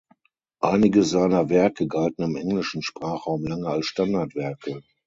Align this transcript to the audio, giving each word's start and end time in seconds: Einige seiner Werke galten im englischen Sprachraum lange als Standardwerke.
Einige 0.63 1.03
seiner 1.03 1.49
Werke 1.49 1.87
galten 1.87 2.23
im 2.23 2.35
englischen 2.35 2.81
Sprachraum 2.81 3.45
lange 3.45 3.67
als 3.69 3.85
Standardwerke. 3.85 4.81